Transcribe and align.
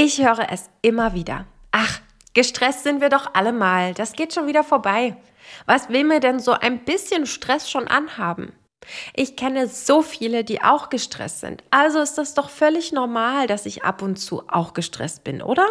Ich 0.00 0.24
höre 0.24 0.46
es 0.52 0.70
immer 0.80 1.12
wieder. 1.12 1.44
Ach, 1.72 1.98
gestresst 2.32 2.84
sind 2.84 3.00
wir 3.00 3.08
doch 3.08 3.34
alle 3.34 3.52
mal. 3.52 3.94
Das 3.94 4.12
geht 4.12 4.32
schon 4.32 4.46
wieder 4.46 4.62
vorbei. 4.62 5.16
Was 5.66 5.88
will 5.88 6.04
mir 6.04 6.20
denn 6.20 6.38
so 6.38 6.52
ein 6.52 6.84
bisschen 6.84 7.26
Stress 7.26 7.68
schon 7.68 7.88
anhaben? 7.88 8.52
Ich 9.12 9.34
kenne 9.34 9.66
so 9.66 10.02
viele, 10.02 10.44
die 10.44 10.62
auch 10.62 10.88
gestresst 10.88 11.40
sind. 11.40 11.64
Also 11.72 11.98
ist 11.98 12.16
das 12.16 12.34
doch 12.34 12.48
völlig 12.48 12.92
normal, 12.92 13.48
dass 13.48 13.66
ich 13.66 13.82
ab 13.82 14.00
und 14.00 14.20
zu 14.20 14.44
auch 14.46 14.72
gestresst 14.72 15.24
bin, 15.24 15.42
oder? 15.42 15.66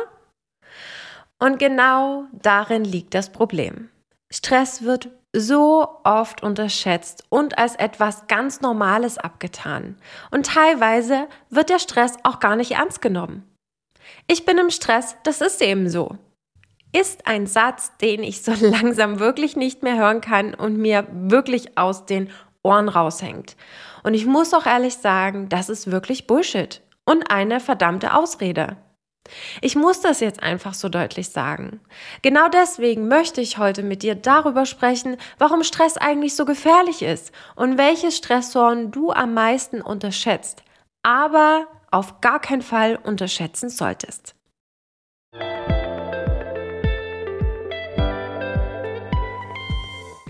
Und 1.40 1.58
genau 1.58 2.26
darin 2.34 2.84
liegt 2.84 3.14
das 3.14 3.32
Problem. 3.32 3.90
Stress 4.30 4.82
wird 4.82 5.08
so 5.32 5.88
oft 6.04 6.44
unterschätzt 6.44 7.24
und 7.30 7.58
als 7.58 7.78
etwas 7.78 8.28
ganz 8.28 8.60
Normales 8.60 9.18
abgetan. 9.18 9.96
Und 10.32 10.48
teilweise 10.48 11.30
wird 11.50 11.70
der 11.70 11.80
Stress 11.80 12.18
auch 12.24 12.42
gar 12.42 12.58
nicht 12.58 12.72
ernst 12.72 13.02
genommen. 13.02 13.50
Ich 14.28 14.46
bin 14.46 14.58
im 14.58 14.70
Stress, 14.70 15.16
das 15.24 15.42
ist 15.42 15.62
eben 15.62 15.90
so. 15.90 16.18
Ist 16.94 17.28
ein 17.28 17.48
Satz, 17.48 17.96
den 17.98 18.24
ich 18.24 18.42
so 18.42 18.54
langsam 18.60 19.20
wirklich 19.20 19.56
nicht 19.56 19.84
mehr 19.84 19.98
hören 19.98 20.22
kann 20.22 20.54
und 20.54 20.78
mir 20.78 21.08
wirklich 21.12 21.78
aus 21.78 22.06
den 22.06 22.30
Ohren 22.64 22.90
raushängt. 22.90 23.56
Und 24.04 24.14
ich 24.14 24.26
muss 24.26 24.54
auch 24.54 24.66
ehrlich 24.66 24.96
sagen, 24.96 25.50
das 25.50 25.70
ist 25.70 25.92
wirklich 25.92 26.28
Bullshit 26.28 26.82
und 27.06 27.32
eine 27.32 27.60
verdammte 27.60 28.14
Ausrede. 28.14 28.78
Ich 29.62 29.76
muss 29.76 30.02
das 30.02 30.20
jetzt 30.20 30.42
einfach 30.42 30.74
so 30.74 30.90
deutlich 30.90 31.30
sagen. 31.30 31.82
Genau 32.22 32.48
deswegen 32.50 33.08
möchte 33.08 33.42
ich 33.42 33.58
heute 33.58 33.84
mit 33.84 34.04
dir 34.04 34.16
darüber 34.16 34.66
sprechen, 34.66 35.18
warum 35.38 35.64
Stress 35.64 35.98
eigentlich 35.98 36.36
so 36.36 36.46
gefährlich 36.46 37.02
ist 37.02 37.32
und 37.56 37.78
welche 37.78 38.12
Stressoren 38.12 38.92
du 38.92 39.12
am 39.12 39.34
meisten 39.34 39.82
unterschätzt, 39.82 40.64
aber 41.04 41.68
auf 41.92 42.22
gar 42.22 42.40
keinen 42.40 42.62
Fall 42.62 42.98
unterschätzen 43.02 43.70
solltest. 43.70 44.36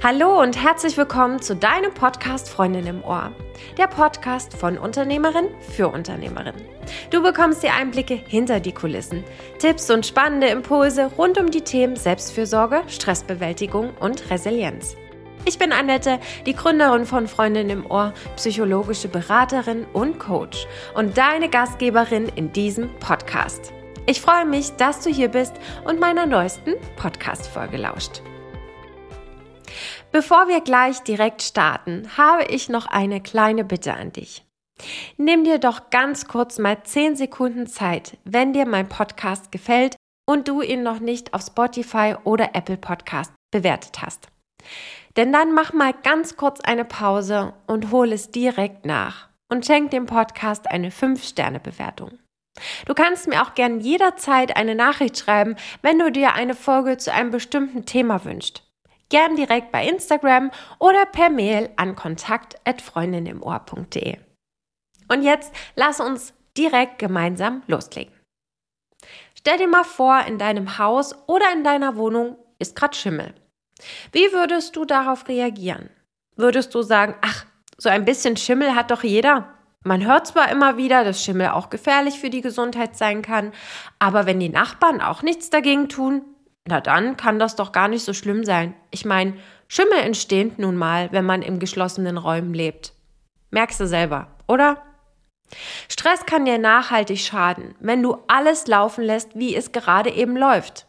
Hallo 0.04 0.42
und 0.42 0.56
herzlich 0.56 0.96
willkommen 0.96 1.42
zu 1.42 1.56
deinem 1.56 1.94
Podcast 1.94 2.50
Freundin 2.50 2.86
im 2.86 3.04
Ohr. 3.04 3.32
Der 3.78 3.88
Podcast 3.88 4.56
von 4.56 4.78
Unternehmerin 4.78 5.50
für 5.60 5.90
Unternehmerin. 5.90 6.54
Du 7.10 7.24
bekommst 7.24 7.64
die 7.64 7.70
Einblicke 7.70 8.14
hinter 8.14 8.60
die 8.60 8.72
Kulissen, 8.72 9.24
Tipps 9.60 9.90
und 9.90 10.06
spannende 10.06 10.48
Impulse 10.48 11.12
rund 11.18 11.40
um 11.40 11.50
die 11.50 11.62
Themen 11.62 11.96
Selbstfürsorge, 11.96 12.84
Stressbewältigung 12.88 13.98
und 13.98 14.30
Resilienz. 14.30 14.96
Ich 15.48 15.58
bin 15.58 15.72
Annette, 15.72 16.20
die 16.46 16.54
Gründerin 16.54 17.06
von 17.06 17.26
Freundin 17.26 17.70
im 17.70 17.90
Ohr, 17.90 18.14
psychologische 18.36 19.08
Beraterin 19.08 19.86
und 19.94 20.20
Coach 20.20 20.68
und 20.94 21.18
deine 21.18 21.48
Gastgeberin 21.48 22.28
in 22.36 22.52
diesem 22.52 22.94
Podcast. 23.00 23.72
Ich 24.08 24.20
freue 24.20 24.44
mich, 24.44 24.72
dass 24.72 25.00
du 25.00 25.10
hier 25.10 25.30
bist 25.30 25.54
und 25.86 26.02
meiner 26.02 26.26
neuesten 26.26 26.74
Podcast-Folge 26.98 27.78
lauscht. 27.78 28.22
Bevor 30.12 30.50
wir 30.50 30.60
gleich 30.60 31.00
direkt 31.04 31.42
starten, 31.42 32.10
habe 32.18 32.44
ich 32.44 32.68
noch 32.68 32.86
eine 32.86 33.22
kleine 33.22 33.64
Bitte 33.64 33.94
an 33.94 34.12
dich. 34.12 34.44
Nimm 35.16 35.46
dir 35.46 35.60
doch 35.60 35.92
ganz 35.92 36.28
kurz 36.28 36.60
mal 36.60 36.84
10 36.84 37.16
Sekunden 37.16 37.68
Zeit, 37.68 38.18
wenn 38.26 38.52
dir 38.52 38.68
mein 38.68 38.90
Podcast 38.90 39.54
gefällt 39.54 39.96
und 40.30 40.50
du 40.50 40.62
ihn 40.62 40.84
noch 40.84 41.00
nicht 41.00 41.34
auf 41.34 41.42
Spotify 41.42 42.16
oder 42.26 42.50
Apple 42.54 42.76
Podcast 42.76 43.32
bewertet 43.50 44.02
hast. 44.02 44.28
Denn 45.18 45.34
dann 45.34 45.54
mach 45.54 45.74
mal 45.74 45.94
ganz 46.04 46.38
kurz 46.38 46.62
eine 46.62 46.86
Pause 46.86 47.54
und 47.66 47.92
hol 47.92 48.14
es 48.14 48.32
direkt 48.32 48.86
nach 48.86 49.28
und 49.50 49.66
schenk 49.66 49.92
dem 49.92 50.06
Podcast 50.06 50.70
eine 50.70 50.92
5-Sterne-Bewertung. 50.92 52.20
Du 52.86 52.94
kannst 52.94 53.28
mir 53.28 53.42
auch 53.42 53.56
gern 53.56 53.80
jederzeit 53.80 54.56
eine 54.56 54.76
Nachricht 54.76 55.18
schreiben, 55.18 55.56
wenn 55.82 55.98
du 56.00 56.12
dir 56.12 56.34
eine 56.34 56.54
Folge 56.54 56.98
zu 56.98 57.12
einem 57.12 57.32
bestimmten 57.32 57.86
Thema 57.86 58.24
wünschst. 58.26 58.62
Gern 59.10 59.36
direkt 59.36 59.72
bei 59.72 59.88
Instagram 59.88 60.52
oder 60.80 61.06
per 61.06 61.30
Mail 61.30 61.70
an 61.78 61.96
kontakt@freundinimohr.de. 61.96 64.18
Und 65.08 65.24
jetzt 65.24 65.56
lass 65.76 66.00
uns 66.00 66.34
direkt 66.58 67.00
gemeinsam 67.00 67.64
loslegen. 67.68 68.14
Stell 69.36 69.58
dir 69.58 69.68
mal 69.68 69.86
vor, 69.86 70.22
in 70.28 70.38
deinem 70.38 70.78
Haus 70.78 71.16
oder 71.28 71.52
in 71.54 71.64
deiner 71.64 71.96
Wohnung 71.96 72.38
ist 72.60 72.76
gerade 72.76 72.96
Schimmel. 72.98 73.34
Wie 74.12 74.32
würdest 74.34 74.76
du 74.76 74.86
darauf 74.86 75.28
reagieren? 75.28 75.90
Würdest 76.36 76.74
du 76.76 76.82
sagen, 76.82 77.16
ach, 77.22 77.46
so 77.78 77.90
ein 77.90 78.06
bisschen 78.06 78.38
Schimmel 78.38 78.76
hat 78.76 78.92
doch 78.92 79.04
jeder? 79.04 79.54
Man 79.84 80.06
hört 80.06 80.28
zwar 80.28 80.50
immer 80.52 80.78
wieder, 80.78 81.04
dass 81.04 81.24
Schimmel 81.24 81.50
auch 81.50 81.70
gefährlich 81.70 82.20
für 82.20 82.30
die 82.30 82.42
Gesundheit 82.42 82.98
sein 82.98 83.22
kann, 83.22 83.54
aber 84.00 84.26
wenn 84.26 84.40
die 84.40 84.50
Nachbarn 84.50 85.02
auch 85.02 85.22
nichts 85.22 85.50
dagegen 85.50 85.88
tun, 85.88 86.24
na 86.68 86.82
dann 86.82 87.16
kann 87.16 87.40
das 87.40 87.56
doch 87.56 87.72
gar 87.72 87.88
nicht 87.88 88.04
so 88.04 88.14
schlimm 88.14 88.44
sein. 88.44 88.74
Ich 88.92 89.06
meine, 89.06 89.36
Schimmel 89.68 90.00
entstehen 90.00 90.54
nun 90.58 90.76
mal, 90.76 91.10
wenn 91.12 91.26
man 91.26 91.42
in 91.42 91.60
geschlossenen 91.60 92.18
Räumen 92.18 92.54
lebt. 92.54 92.94
Merkst 93.52 93.80
du 93.80 93.88
selber, 93.88 94.28
oder? 94.48 94.82
Stress 95.88 96.26
kann 96.26 96.44
dir 96.44 96.58
nachhaltig 96.58 97.20
schaden, 97.20 97.76
wenn 97.80 98.04
du 98.04 98.18
alles 98.28 98.68
laufen 98.68 99.04
lässt, 99.04 99.36
wie 99.36 99.56
es 99.56 99.72
gerade 99.72 100.10
eben 100.10 100.36
läuft. 100.36 100.87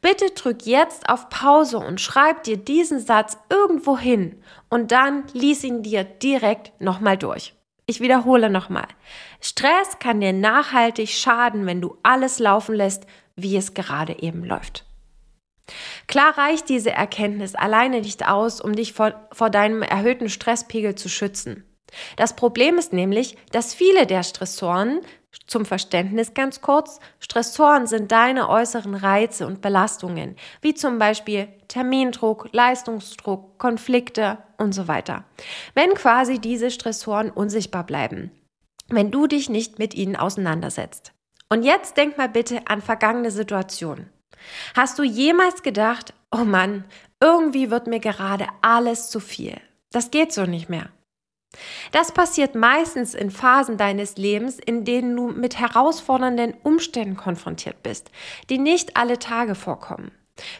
Bitte 0.00 0.30
drück 0.30 0.66
jetzt 0.66 1.08
auf 1.08 1.28
Pause 1.28 1.78
und 1.78 2.00
schreib 2.00 2.42
dir 2.44 2.56
diesen 2.56 3.00
Satz 3.00 3.38
irgendwo 3.50 3.98
hin 3.98 4.42
und 4.68 4.92
dann 4.92 5.24
lies 5.32 5.64
ihn 5.64 5.82
dir 5.82 6.04
direkt 6.04 6.80
nochmal 6.80 7.16
durch. 7.16 7.54
Ich 7.86 8.00
wiederhole 8.00 8.50
nochmal. 8.50 8.88
Stress 9.40 9.98
kann 10.00 10.20
dir 10.20 10.32
nachhaltig 10.32 11.10
schaden, 11.10 11.66
wenn 11.66 11.80
du 11.80 11.96
alles 12.02 12.38
laufen 12.38 12.74
lässt, 12.74 13.06
wie 13.36 13.56
es 13.56 13.74
gerade 13.74 14.20
eben 14.20 14.44
läuft. 14.44 14.84
Klar 16.06 16.36
reicht 16.36 16.68
diese 16.68 16.90
Erkenntnis 16.90 17.54
alleine 17.54 18.00
nicht 18.00 18.26
aus, 18.26 18.60
um 18.60 18.74
dich 18.74 18.92
vor, 18.92 19.28
vor 19.32 19.50
deinem 19.50 19.82
erhöhten 19.82 20.28
Stresspegel 20.28 20.94
zu 20.94 21.08
schützen. 21.08 21.64
Das 22.16 22.36
Problem 22.36 22.78
ist 22.78 22.92
nämlich, 22.92 23.36
dass 23.52 23.74
viele 23.74 24.06
der 24.06 24.22
Stressoren, 24.22 25.00
zum 25.46 25.64
Verständnis 25.64 26.34
ganz 26.34 26.60
kurz, 26.60 26.98
Stressoren 27.20 27.86
sind 27.86 28.10
deine 28.10 28.48
äußeren 28.48 28.94
Reize 28.94 29.46
und 29.46 29.60
Belastungen, 29.60 30.36
wie 30.60 30.74
zum 30.74 30.98
Beispiel 30.98 31.48
Termindruck, 31.68 32.48
Leistungsdruck, 32.52 33.58
Konflikte 33.58 34.38
und 34.58 34.72
so 34.72 34.88
weiter. 34.88 35.24
Wenn 35.74 35.94
quasi 35.94 36.38
diese 36.38 36.70
Stressoren 36.70 37.30
unsichtbar 37.30 37.84
bleiben, 37.84 38.30
wenn 38.88 39.10
du 39.10 39.26
dich 39.26 39.48
nicht 39.48 39.78
mit 39.78 39.94
ihnen 39.94 40.16
auseinandersetzt. 40.16 41.12
Und 41.48 41.62
jetzt 41.62 41.96
denk 41.96 42.18
mal 42.18 42.28
bitte 42.28 42.62
an 42.66 42.82
vergangene 42.82 43.30
Situationen. 43.30 44.10
Hast 44.74 44.98
du 44.98 45.02
jemals 45.02 45.62
gedacht, 45.62 46.12
oh 46.30 46.44
Mann, 46.44 46.84
irgendwie 47.20 47.70
wird 47.70 47.86
mir 47.86 48.00
gerade 48.00 48.46
alles 48.62 49.10
zu 49.10 49.20
viel. 49.20 49.60
Das 49.92 50.10
geht 50.10 50.32
so 50.32 50.44
nicht 50.44 50.68
mehr. 50.68 50.90
Das 51.92 52.12
passiert 52.12 52.54
meistens 52.54 53.14
in 53.14 53.30
Phasen 53.30 53.76
deines 53.76 54.16
Lebens, 54.16 54.58
in 54.58 54.84
denen 54.84 55.16
du 55.16 55.28
mit 55.28 55.58
herausfordernden 55.58 56.54
Umständen 56.62 57.16
konfrontiert 57.16 57.82
bist, 57.82 58.10
die 58.50 58.58
nicht 58.58 58.96
alle 58.96 59.18
Tage 59.18 59.54
vorkommen. 59.54 60.12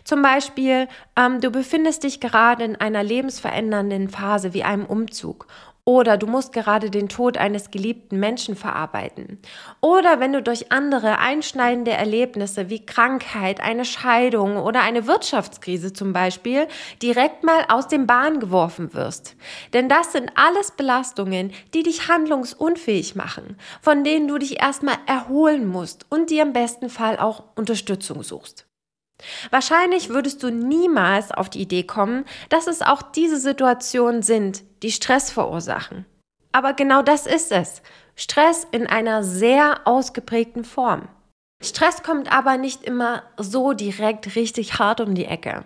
Zum 0.05 0.23
Beispiel, 0.23 0.89
ähm, 1.17 1.41
du 1.41 1.51
befindest 1.51 2.05
dich 2.05 2.21
gerade 2.21 2.65
in 2.65 2.77
einer 2.77 3.03
lebensverändernden 3.03 4.09
Phase 4.09 4.55
wie 4.55 4.65
einem 4.65 4.87
Umzug 4.87 5.47
oder 5.89 6.17
du 6.19 6.27
musst 6.27 6.53
gerade 6.53 6.91
den 6.91 7.09
Tod 7.09 7.39
eines 7.39 7.71
geliebten 7.71 8.19
Menschen 8.19 8.57
verarbeiten. 8.57 9.39
Oder 9.81 10.19
wenn 10.19 10.33
du 10.33 10.43
durch 10.43 10.73
andere 10.73 11.21
einschneidende 11.21 11.93
Erlebnisse 11.93 12.69
wie 12.69 12.85
Krankheit, 12.85 13.61
eine 13.61 13.85
Scheidung 13.85 14.57
oder 14.57 14.83
eine 14.83 15.07
Wirtschaftskrise 15.07 15.93
zum 15.93 16.13
Beispiel 16.13 16.67
direkt 17.01 17.45
mal 17.45 17.65
aus 17.69 17.87
dem 17.87 18.09
Bahn 18.09 18.41
geworfen 18.41 18.95
wirst. 18.95 19.37
Denn 19.73 19.89
das 19.89 20.11
sind 20.11 20.33
alles 20.35 20.73
Belastungen, 20.73 21.53
die 21.73 21.85
dich 21.85 22.09
handlungsunfähig 22.09 23.15
machen, 23.15 23.57
von 23.81 24.03
denen 24.03 24.27
du 24.27 24.39
dich 24.39 24.61
erstmal 24.61 24.97
erholen 25.07 25.69
musst 25.69 26.05
und 26.11 26.31
dir 26.31 26.43
im 26.43 26.53
besten 26.53 26.91
Fall 26.91 27.17
auch 27.17 27.45
Unterstützung 27.55 28.25
suchst. 28.25 28.67
Wahrscheinlich 29.51 30.09
würdest 30.09 30.43
du 30.43 30.51
niemals 30.51 31.31
auf 31.33 31.49
die 31.49 31.63
Idee 31.63 31.85
kommen, 31.85 32.25
dass 32.49 32.67
es 32.67 32.83
auch 32.83 33.03
diese 33.03 33.39
Situationen 33.39 34.23
sind, 34.23 34.63
die 34.83 34.93
Stress 34.93 35.31
verursachen. 35.31 36.05
Aber 36.53 36.73
genau 36.73 37.03
das 37.03 37.27
ist 37.27 37.53
es. 37.53 37.83
Stress 38.15 38.67
in 38.71 38.87
einer 38.87 39.23
sehr 39.23 39.81
ausgeprägten 39.85 40.65
Form. 40.65 41.09
Stress 41.63 42.03
kommt 42.03 42.33
aber 42.33 42.59
nicht 42.59 42.83
immer 42.85 43.23
so 43.39 43.73
direkt 43.73 44.37
richtig 44.37 44.79
hart 44.79 45.01
um 45.01 45.15
die 45.15 45.25
Ecke. 45.25 45.65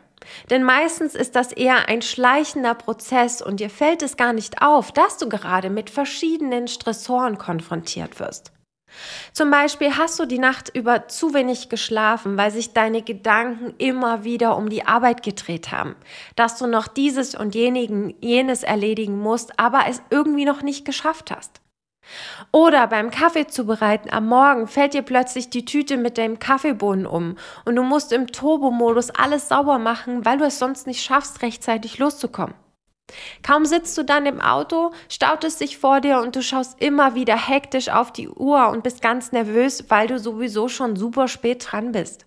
Denn 0.50 0.62
meistens 0.62 1.14
ist 1.14 1.34
das 1.34 1.52
eher 1.52 1.88
ein 1.88 2.02
schleichender 2.02 2.74
Prozess 2.74 3.42
und 3.42 3.60
dir 3.60 3.70
fällt 3.70 4.02
es 4.02 4.16
gar 4.16 4.32
nicht 4.32 4.62
auf, 4.62 4.92
dass 4.92 5.16
du 5.16 5.28
gerade 5.28 5.70
mit 5.70 5.90
verschiedenen 5.90 6.68
Stressoren 6.68 7.38
konfrontiert 7.38 8.20
wirst. 8.20 8.52
Zum 9.32 9.50
Beispiel 9.50 9.96
hast 9.96 10.18
du 10.18 10.26
die 10.26 10.38
Nacht 10.38 10.70
über 10.74 11.08
zu 11.08 11.34
wenig 11.34 11.68
geschlafen, 11.68 12.36
weil 12.36 12.50
sich 12.50 12.72
deine 12.72 13.02
Gedanken 13.02 13.74
immer 13.78 14.24
wieder 14.24 14.56
um 14.56 14.68
die 14.68 14.86
Arbeit 14.86 15.22
gedreht 15.22 15.72
haben, 15.72 15.96
dass 16.36 16.58
du 16.58 16.66
noch 16.66 16.88
dieses 16.88 17.34
und 17.34 17.54
jenes 17.54 18.62
erledigen 18.62 19.18
musst, 19.18 19.58
aber 19.58 19.84
es 19.88 20.02
irgendwie 20.10 20.44
noch 20.44 20.62
nicht 20.62 20.84
geschafft 20.84 21.30
hast. 21.30 21.60
Oder 22.52 22.86
beim 22.88 23.10
Kaffee 23.10 23.46
zubereiten 23.46 24.10
am 24.10 24.26
Morgen 24.26 24.66
fällt 24.66 24.94
dir 24.94 25.02
plötzlich 25.02 25.50
die 25.50 25.64
Tüte 25.64 25.96
mit 25.96 26.16
dem 26.18 26.38
Kaffeebohnen 26.38 27.06
um 27.06 27.36
und 27.64 27.76
du 27.76 27.82
musst 27.82 28.12
im 28.12 28.26
Turbo-Modus 28.26 29.10
alles 29.10 29.48
sauber 29.48 29.78
machen, 29.78 30.24
weil 30.24 30.38
du 30.38 30.44
es 30.44 30.58
sonst 30.58 30.86
nicht 30.86 31.02
schaffst, 31.02 31.42
rechtzeitig 31.42 31.98
loszukommen. 31.98 32.54
Kaum 33.42 33.64
sitzt 33.64 33.96
du 33.98 34.04
dann 34.04 34.26
im 34.26 34.40
Auto, 34.40 34.92
staut 35.08 35.44
es 35.44 35.58
sich 35.58 35.78
vor 35.78 36.00
dir 36.00 36.20
und 36.20 36.36
du 36.36 36.42
schaust 36.42 36.80
immer 36.80 37.14
wieder 37.14 37.36
hektisch 37.36 37.88
auf 37.88 38.12
die 38.12 38.28
Uhr 38.28 38.68
und 38.68 38.82
bist 38.82 39.02
ganz 39.02 39.32
nervös, 39.32 39.84
weil 39.88 40.06
du 40.06 40.18
sowieso 40.18 40.68
schon 40.68 40.96
super 40.96 41.28
spät 41.28 41.66
dran 41.70 41.92
bist. 41.92 42.26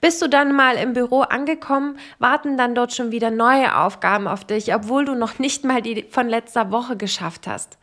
Bist 0.00 0.20
du 0.20 0.28
dann 0.28 0.54
mal 0.54 0.76
im 0.76 0.94
Büro 0.94 1.20
angekommen, 1.20 1.98
warten 2.18 2.56
dann 2.56 2.74
dort 2.74 2.92
schon 2.92 3.12
wieder 3.12 3.30
neue 3.30 3.76
Aufgaben 3.76 4.26
auf 4.26 4.44
dich, 4.44 4.74
obwohl 4.74 5.04
du 5.04 5.14
noch 5.14 5.38
nicht 5.38 5.64
mal 5.64 5.82
die 5.82 6.04
von 6.10 6.28
letzter 6.28 6.72
Woche 6.72 6.96
geschafft 6.96 7.46
hast. 7.46 7.78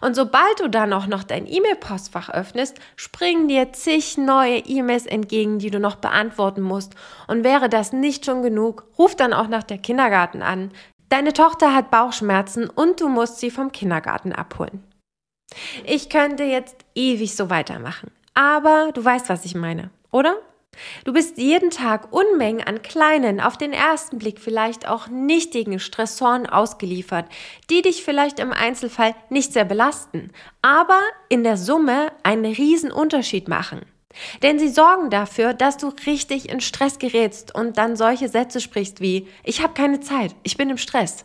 Und 0.00 0.16
sobald 0.16 0.58
du 0.58 0.68
dann 0.68 0.92
auch 0.92 1.06
noch 1.06 1.22
dein 1.22 1.46
E-Mail-Postfach 1.46 2.30
öffnest, 2.30 2.78
springen 2.96 3.46
dir 3.46 3.72
zig 3.72 4.16
neue 4.16 4.58
E-Mails 4.58 5.06
entgegen, 5.06 5.58
die 5.58 5.70
du 5.70 5.78
noch 5.78 5.96
beantworten 5.96 6.62
musst. 6.62 6.94
Und 7.28 7.44
wäre 7.44 7.68
das 7.68 7.92
nicht 7.92 8.24
schon 8.24 8.42
genug, 8.42 8.86
ruf 8.98 9.14
dann 9.14 9.34
auch 9.34 9.48
nach 9.48 9.62
der 9.62 9.78
Kindergarten 9.78 10.42
an. 10.42 10.70
Deine 11.10 11.32
Tochter 11.32 11.74
hat 11.74 11.90
Bauchschmerzen 11.90 12.70
und 12.70 13.00
du 13.00 13.08
musst 13.08 13.40
sie 13.40 13.50
vom 13.50 13.72
Kindergarten 13.72 14.32
abholen. 14.32 14.84
Ich 15.84 16.08
könnte 16.08 16.44
jetzt 16.44 16.76
ewig 16.94 17.34
so 17.34 17.50
weitermachen. 17.50 18.12
Aber 18.34 18.92
du 18.94 19.04
weißt, 19.04 19.28
was 19.28 19.44
ich 19.44 19.56
meine, 19.56 19.90
oder? 20.12 20.36
Du 21.04 21.12
bist 21.12 21.36
jeden 21.36 21.70
Tag 21.70 22.12
Unmengen 22.12 22.64
an 22.64 22.80
kleinen, 22.82 23.40
auf 23.40 23.58
den 23.58 23.72
ersten 23.72 24.18
Blick 24.18 24.38
vielleicht 24.38 24.88
auch 24.88 25.08
nichtigen 25.08 25.80
Stressoren 25.80 26.46
ausgeliefert, 26.46 27.26
die 27.70 27.82
dich 27.82 28.04
vielleicht 28.04 28.38
im 28.38 28.52
Einzelfall 28.52 29.16
nicht 29.30 29.52
sehr 29.52 29.64
belasten, 29.64 30.30
aber 30.62 31.00
in 31.28 31.42
der 31.42 31.56
Summe 31.56 32.12
einen 32.22 32.44
riesen 32.44 32.92
Unterschied 32.92 33.48
machen. 33.48 33.80
Denn 34.42 34.58
sie 34.58 34.68
sorgen 34.68 35.10
dafür, 35.10 35.54
dass 35.54 35.76
du 35.76 35.92
richtig 36.06 36.48
in 36.48 36.60
Stress 36.60 36.98
gerätst 36.98 37.54
und 37.54 37.78
dann 37.78 37.96
solche 37.96 38.28
Sätze 38.28 38.60
sprichst 38.60 39.00
wie 39.00 39.28
Ich 39.44 39.62
habe 39.62 39.74
keine 39.74 40.00
Zeit, 40.00 40.34
ich 40.42 40.56
bin 40.56 40.70
im 40.70 40.78
Stress. 40.78 41.24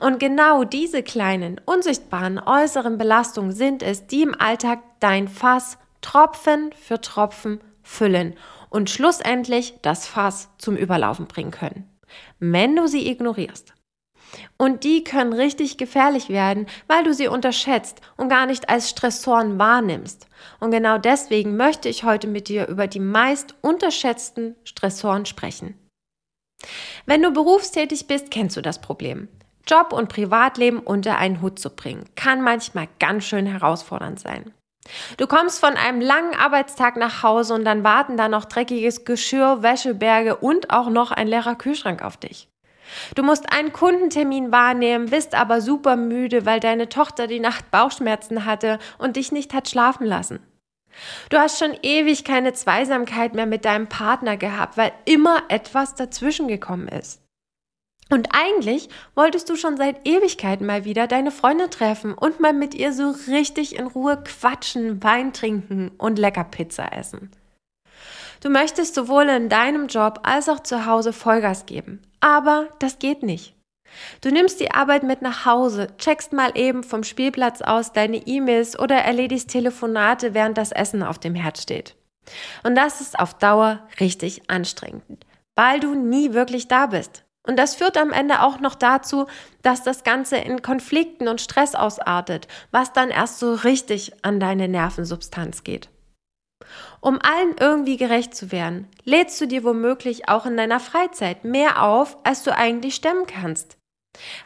Und 0.00 0.20
genau 0.20 0.64
diese 0.64 1.02
kleinen, 1.02 1.60
unsichtbaren 1.64 2.38
äußeren 2.38 2.98
Belastungen 2.98 3.52
sind 3.52 3.82
es, 3.82 4.06
die 4.06 4.22
im 4.22 4.34
Alltag 4.38 4.80
dein 5.00 5.28
Fass 5.28 5.78
Tropfen 6.00 6.70
für 6.72 7.00
Tropfen 7.00 7.60
füllen 7.82 8.34
und 8.70 8.90
schlussendlich 8.90 9.74
das 9.82 10.06
Fass 10.06 10.50
zum 10.58 10.76
Überlaufen 10.76 11.26
bringen 11.26 11.50
können, 11.50 11.90
wenn 12.38 12.76
du 12.76 12.86
sie 12.86 13.08
ignorierst. 13.08 13.75
Und 14.58 14.84
die 14.84 15.04
können 15.04 15.32
richtig 15.32 15.78
gefährlich 15.78 16.28
werden, 16.28 16.66
weil 16.86 17.04
du 17.04 17.14
sie 17.14 17.28
unterschätzt 17.28 18.00
und 18.16 18.28
gar 18.28 18.46
nicht 18.46 18.68
als 18.68 18.90
Stressoren 18.90 19.58
wahrnimmst. 19.58 20.26
Und 20.60 20.70
genau 20.70 20.98
deswegen 20.98 21.56
möchte 21.56 21.88
ich 21.88 22.04
heute 22.04 22.26
mit 22.26 22.48
dir 22.48 22.68
über 22.68 22.86
die 22.86 23.00
meist 23.00 23.54
unterschätzten 23.60 24.56
Stressoren 24.64 25.26
sprechen. 25.26 25.78
Wenn 27.04 27.22
du 27.22 27.30
berufstätig 27.30 28.06
bist, 28.06 28.30
kennst 28.30 28.56
du 28.56 28.62
das 28.62 28.80
Problem. 28.80 29.28
Job 29.66 29.92
und 29.92 30.08
Privatleben 30.08 30.78
unter 30.78 31.18
einen 31.18 31.42
Hut 31.42 31.58
zu 31.58 31.70
bringen, 31.70 32.04
kann 32.14 32.40
manchmal 32.42 32.88
ganz 32.98 33.24
schön 33.24 33.46
herausfordernd 33.46 34.20
sein. 34.20 34.52
Du 35.16 35.26
kommst 35.26 35.58
von 35.58 35.74
einem 35.74 36.00
langen 36.00 36.34
Arbeitstag 36.34 36.96
nach 36.96 37.24
Hause 37.24 37.54
und 37.54 37.64
dann 37.64 37.82
warten 37.82 38.16
da 38.16 38.28
noch 38.28 38.44
dreckiges 38.44 39.04
Geschirr, 39.04 39.62
Wäscheberge 39.62 40.36
und 40.36 40.70
auch 40.70 40.88
noch 40.88 41.10
ein 41.10 41.26
leerer 41.26 41.56
Kühlschrank 41.56 42.02
auf 42.02 42.16
dich. 42.16 42.48
Du 43.14 43.22
musst 43.22 43.52
einen 43.52 43.72
Kundentermin 43.72 44.52
wahrnehmen, 44.52 45.10
bist 45.10 45.34
aber 45.34 45.60
super 45.60 45.96
müde, 45.96 46.46
weil 46.46 46.60
deine 46.60 46.88
Tochter 46.88 47.26
die 47.26 47.40
Nacht 47.40 47.70
Bauchschmerzen 47.70 48.44
hatte 48.44 48.78
und 48.98 49.16
dich 49.16 49.32
nicht 49.32 49.54
hat 49.54 49.68
schlafen 49.68 50.06
lassen. 50.06 50.40
Du 51.28 51.38
hast 51.38 51.58
schon 51.58 51.76
ewig 51.82 52.24
keine 52.24 52.52
Zweisamkeit 52.52 53.34
mehr 53.34 53.46
mit 53.46 53.64
deinem 53.64 53.88
Partner 53.88 54.36
gehabt, 54.36 54.76
weil 54.76 54.92
immer 55.04 55.42
etwas 55.48 55.94
dazwischen 55.94 56.48
gekommen 56.48 56.88
ist. 56.88 57.22
Und 58.08 58.28
eigentlich 58.30 58.88
wolltest 59.16 59.50
du 59.50 59.56
schon 59.56 59.76
seit 59.76 60.06
Ewigkeiten 60.06 60.64
mal 60.64 60.84
wieder 60.84 61.08
deine 61.08 61.32
Freunde 61.32 61.68
treffen 61.70 62.14
und 62.14 62.38
mal 62.38 62.52
mit 62.52 62.74
ihr 62.74 62.92
so 62.92 63.14
richtig 63.26 63.76
in 63.76 63.86
Ruhe 63.86 64.22
quatschen, 64.22 65.02
Wein 65.02 65.32
trinken 65.32 65.90
und 65.98 66.18
lecker 66.18 66.44
Pizza 66.44 66.92
essen. 66.92 67.32
Du 68.40 68.48
möchtest 68.48 68.94
sowohl 68.94 69.28
in 69.28 69.48
deinem 69.48 69.88
Job 69.88 70.20
als 70.22 70.48
auch 70.48 70.60
zu 70.60 70.86
Hause 70.86 71.12
Vollgas 71.12 71.66
geben, 71.66 72.00
aber 72.20 72.68
das 72.78 72.98
geht 72.98 73.22
nicht. 73.22 73.54
Du 74.20 74.30
nimmst 74.30 74.60
die 74.60 74.72
Arbeit 74.72 75.02
mit 75.02 75.22
nach 75.22 75.46
Hause, 75.46 75.88
checkst 75.98 76.32
mal 76.32 76.52
eben 76.54 76.82
vom 76.82 77.04
Spielplatz 77.04 77.62
aus 77.62 77.92
deine 77.92 78.18
E-Mails 78.26 78.78
oder 78.78 78.96
erledigst 78.96 79.50
Telefonate, 79.50 80.34
während 80.34 80.58
das 80.58 80.72
Essen 80.72 81.02
auf 81.02 81.18
dem 81.18 81.34
Herd 81.34 81.58
steht. 81.58 81.96
Und 82.64 82.74
das 82.74 83.00
ist 83.00 83.18
auf 83.18 83.34
Dauer 83.34 83.86
richtig 84.00 84.50
anstrengend, 84.50 85.24
weil 85.54 85.80
du 85.80 85.94
nie 85.94 86.32
wirklich 86.32 86.68
da 86.68 86.86
bist. 86.86 87.24
Und 87.46 87.56
das 87.56 87.76
führt 87.76 87.96
am 87.96 88.12
Ende 88.12 88.42
auch 88.42 88.58
noch 88.58 88.74
dazu, 88.74 89.26
dass 89.62 89.84
das 89.84 90.02
Ganze 90.02 90.36
in 90.36 90.62
Konflikten 90.62 91.28
und 91.28 91.40
Stress 91.40 91.76
ausartet, 91.76 92.48
was 92.72 92.92
dann 92.92 93.10
erst 93.10 93.38
so 93.38 93.54
richtig 93.54 94.24
an 94.24 94.40
deine 94.40 94.66
Nervensubstanz 94.66 95.62
geht. 95.62 95.88
Um 97.00 97.18
allen 97.22 97.54
irgendwie 97.58 97.96
gerecht 97.96 98.34
zu 98.34 98.52
werden, 98.52 98.88
lädst 99.04 99.40
du 99.40 99.46
dir 99.46 99.64
womöglich 99.64 100.28
auch 100.28 100.46
in 100.46 100.56
deiner 100.56 100.80
Freizeit 100.80 101.44
mehr 101.44 101.82
auf, 101.82 102.16
als 102.24 102.42
du 102.42 102.54
eigentlich 102.54 102.94
stemmen 102.94 103.26
kannst. 103.26 103.76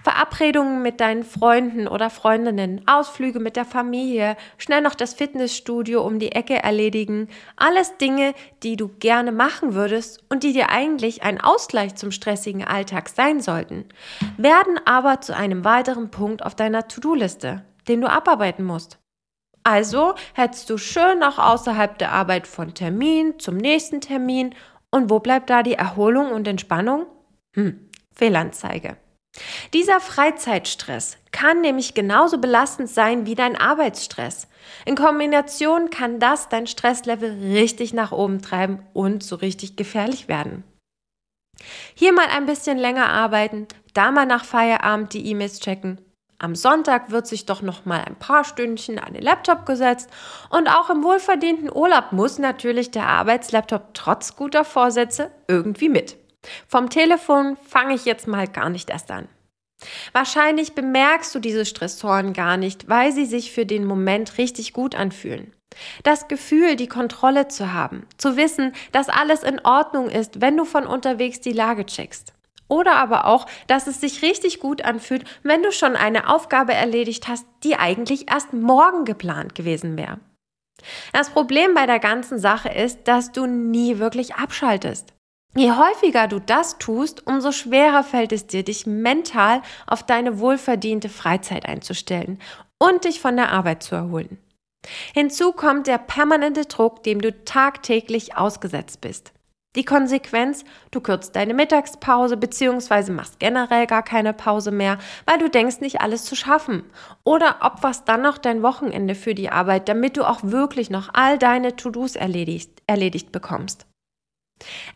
Verabredungen 0.03 0.83
mit 0.83 1.01
deinen 1.01 1.25
Freunden 1.25 1.89
oder 1.89 2.11
Freundinnen, 2.11 2.83
Ausflüge 2.87 3.41
mit 3.41 3.57
der 3.57 3.65
Familie, 3.65 4.37
schnell 4.59 4.81
noch 4.81 4.95
das 4.95 5.15
Fitnessstudio 5.15 6.05
um 6.05 6.19
die 6.19 6.33
Ecke 6.33 6.63
erledigen, 6.63 7.29
alles 7.57 7.97
Dinge, 7.97 8.35
die 8.63 8.77
du 8.77 8.89
gerne 8.89 9.33
machen 9.33 9.75
würdest 9.75 10.25
und 10.29 10.43
die 10.43 10.53
dir 10.53 10.71
eigentlich 10.71 11.23
ein 11.23 11.41
Ausgleich 11.41 11.95
zum 11.95 12.11
stressigen 12.11 12.65
Alltag 12.65 13.09
sein 13.09 13.41
sollten, 13.41 13.87
werden 14.37 14.79
aber 14.85 15.21
zu 15.21 15.37
einem 15.37 15.65
weiteren 15.65 16.11
Punkt 16.11 16.45
auf 16.45 16.55
deiner 16.55 16.89
To-Do-Liste, 16.89 17.65
den 17.89 18.01
du 18.01 18.11
abarbeiten 18.11 18.65
musst. 18.65 19.00
Also 19.63 20.15
hättest 20.35 20.71
du 20.71 20.79
schön 20.79 21.19
noch 21.19 21.39
außerhalb 21.39 21.99
der 21.99 22.13
Arbeit 22.13 22.47
von 22.47 22.75
Termin 22.75 23.39
zum 23.39 23.57
nächsten 23.57 24.01
Termin 24.01 24.55
und 24.91 25.11
wo 25.11 25.21
bleibt 25.21 25.51
da 25.51 25.63
die 25.63 25.75
Erholung 25.75 26.33
und 26.33 26.49
Entspannung? 26.49 27.07
Hm, 27.55 27.89
Fehlanzeige. 28.15 28.97
Dieser 29.73 30.01
Freizeitstress 30.01 31.17
kann 31.31 31.61
nämlich 31.61 31.95
genauso 31.95 32.39
belastend 32.39 32.89
sein 32.89 33.27
wie 33.27 33.37
dein 33.37 33.57
Arbeitsstress. 33.57 34.49
In 34.85 34.97
Kombination 34.97 35.91
kann 35.91 36.19
das 36.19 36.49
dein 36.49 36.67
Stresslevel 36.67 37.53
richtig 37.53 37.93
nach 37.93 38.11
oben 38.13 38.43
treiben 38.43 38.83
und 38.93 39.23
so 39.23 39.37
richtig 39.37 39.77
gefährlich 39.77 40.27
werden. 40.27 40.65
Hier 41.95 42.13
mal 42.13 42.27
ein 42.27 42.47
bisschen 42.47 42.79
länger 42.79 43.11
arbeiten, 43.11 43.69
da 43.95 44.11
mal 44.11 44.27
nach 44.27 44.45
Feierabend 44.45 45.13
die 45.13 45.27
E-Mails 45.27 45.61
checken. 45.61 46.01
Am 46.43 46.55
Sonntag 46.55 47.11
wird 47.11 47.27
sich 47.27 47.45
doch 47.45 47.61
noch 47.61 47.85
mal 47.85 48.03
ein 48.03 48.17
paar 48.17 48.45
Stündchen 48.45 48.99
an 48.99 49.13
den 49.13 49.23
Laptop 49.23 49.67
gesetzt 49.67 50.09
und 50.49 50.69
auch 50.69 50.89
im 50.89 51.05
wohlverdienten 51.05 51.71
Urlaub 51.71 52.13
muss 52.13 52.39
natürlich 52.39 52.91
der 52.91 53.07
Arbeitslaptop 53.07 53.93
trotz 53.93 54.37
guter 54.37 54.65
Vorsätze 54.65 55.31
irgendwie 55.49 55.91
mit. 55.91 56.17
Vom 56.67 56.89
Telefon 56.89 57.59
fange 57.69 57.95
ich 57.95 58.07
jetzt 58.07 58.27
mal 58.27 58.49
gar 58.49 58.71
nicht 58.71 58.89
erst 58.89 59.11
an. 59.11 59.29
Wahrscheinlich 60.13 60.75
bemerkst 60.75 61.35
du 61.35 61.41
diese 61.41 61.67
Stressoren 61.67 62.33
gar 62.33 62.57
nicht, 62.57 62.89
weil 62.89 63.13
sie 63.13 63.27
sich 63.27 63.53
für 63.53 63.67
den 63.67 63.85
Moment 63.85 64.39
richtig 64.39 64.73
gut 64.73 64.95
anfühlen. 64.95 65.53
Das 66.05 66.27
Gefühl, 66.27 66.75
die 66.77 66.89
Kontrolle 66.89 67.49
zu 67.49 67.75
haben, 67.75 68.07
zu 68.17 68.39
wissen, 68.39 68.73
dass 68.93 69.11
alles 69.11 69.43
in 69.43 69.61
Ordnung 69.61 70.09
ist, 70.09 70.41
wenn 70.41 70.57
du 70.57 70.65
von 70.65 70.87
unterwegs 70.87 71.41
die 71.41 71.53
Lage 71.53 71.85
checkst. 71.85 72.33
Oder 72.71 72.97
aber 72.97 73.27
auch, 73.27 73.47
dass 73.67 73.89
es 73.89 74.01
sich 74.01 74.23
richtig 74.23 74.61
gut 74.61 74.83
anfühlt, 74.83 75.25
wenn 75.43 75.63
du 75.63 75.73
schon 75.73 75.97
eine 75.97 76.29
Aufgabe 76.29 76.73
erledigt 76.73 77.27
hast, 77.27 77.45
die 77.65 77.77
eigentlich 77.77 78.31
erst 78.31 78.53
morgen 78.53 79.05
geplant 79.05 79.57
gewesen 79.57 79.99
wäre. 79.99 80.21
Das 81.13 81.31
Problem 81.31 81.75
bei 81.75 81.87
der 81.87 81.99
ganzen 81.99 82.39
Sache 82.39 82.71
ist, 82.71 83.09
dass 83.09 83.33
du 83.33 83.47
nie 83.47 83.99
wirklich 83.99 84.37
abschaltest. 84.37 85.13
Je 85.57 85.73
häufiger 85.73 86.29
du 86.29 86.39
das 86.39 86.79
tust, 86.79 87.27
umso 87.27 87.51
schwerer 87.51 88.05
fällt 88.05 88.31
es 88.31 88.47
dir, 88.47 88.63
dich 88.63 88.87
mental 88.87 89.63
auf 89.89 90.05
deine 90.05 90.39
wohlverdiente 90.39 91.09
Freizeit 91.09 91.67
einzustellen 91.67 92.39
und 92.79 93.05
dich 93.05 93.21
von 93.21 93.37
der 93.37 93.51
Arbeit 93.51 93.83
zu 93.83 93.97
erholen. 93.97 94.39
Hinzu 95.13 95.53
kommt 95.53 95.89
der 95.89 95.99
permanente 95.99 96.67
Druck, 96.67 97.03
dem 97.03 97.21
du 97.21 97.45
tagtäglich 97.45 98.37
ausgesetzt 98.37 99.01
bist. 99.01 99.33
Die 99.77 99.85
Konsequenz, 99.85 100.65
du 100.91 101.01
kürzt 101.01 101.37
deine 101.37 101.55
Mittagspause 101.55 102.37
bzw. 102.37 103.13
machst 103.13 103.39
generell 103.39 103.87
gar 103.87 104.03
keine 104.03 104.33
Pause 104.33 104.73
mehr, 104.73 104.99
weil 105.27 105.39
du 105.39 105.49
denkst, 105.49 105.81
nicht 105.81 106.01
alles 106.01 106.25
zu 106.25 106.35
schaffen. 106.35 106.83
Oder 107.23 107.59
opferst 107.61 108.09
dann 108.09 108.23
noch 108.23 108.39
dein 108.39 108.65
Wochenende 108.65 109.15
für 109.15 109.35
die 109.35 109.51
Arbeit, 109.51 109.89
damit 109.89 110.17
du 110.17 110.25
auch 110.25 110.41
wirklich 110.43 110.91
noch 110.91 111.11
all 111.13 111.39
deine 111.39 111.77
To-Dos 111.77 112.17
erledigt, 112.17 112.83
erledigt 112.89 113.31
bekommst. 113.31 113.87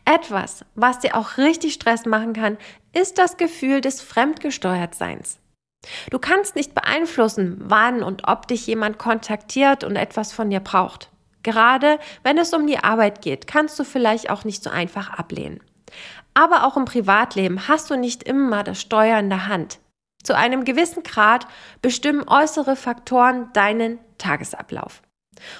Etwas, 0.03 0.65
was 0.75 0.99
dir 0.99 1.15
auch 1.15 1.37
richtig 1.37 1.73
Stress 1.73 2.05
machen 2.05 2.33
kann, 2.33 2.57
ist 2.91 3.17
das 3.17 3.37
Gefühl 3.37 3.79
des 3.79 4.01
Fremdgesteuertseins. 4.01 5.39
Du 6.09 6.19
kannst 6.19 6.55
nicht 6.55 6.75
beeinflussen, 6.75 7.61
wann 7.61 8.03
und 8.03 8.27
ob 8.27 8.47
dich 8.47 8.67
jemand 8.67 8.97
kontaktiert 8.97 9.85
und 9.85 9.95
etwas 9.95 10.33
von 10.33 10.49
dir 10.49 10.59
braucht. 10.59 11.11
Gerade 11.45 11.99
wenn 12.23 12.39
es 12.39 12.55
um 12.55 12.65
die 12.65 12.79
Arbeit 12.79 13.21
geht, 13.21 13.45
kannst 13.45 13.77
du 13.77 13.83
vielleicht 13.83 14.31
auch 14.31 14.45
nicht 14.45 14.63
so 14.63 14.71
einfach 14.71 15.11
ablehnen. 15.11 15.61
Aber 16.33 16.65
auch 16.65 16.75
im 16.75 16.85
Privatleben 16.85 17.67
hast 17.67 17.91
du 17.91 17.95
nicht 17.95 18.23
immer 18.23 18.63
das 18.63 18.81
Steuer 18.81 19.19
in 19.19 19.29
der 19.29 19.47
Hand. 19.47 19.77
Zu 20.23 20.35
einem 20.35 20.65
gewissen 20.65 21.03
Grad 21.03 21.45
bestimmen 21.83 22.27
äußere 22.27 22.75
Faktoren 22.75 23.53
deinen 23.53 23.99
Tagesablauf. 24.17 25.03